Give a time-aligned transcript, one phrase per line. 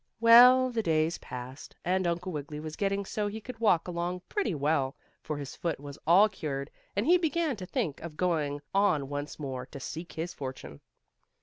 [0.19, 4.55] Well, the days passed, and Uncle Wiggily was getting so he could walk along pretty
[4.55, 9.09] well, for his foot was all cured, and he began to think of going on
[9.09, 10.81] once more to seek his fortune.